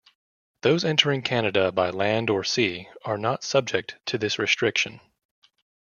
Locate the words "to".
4.07-4.17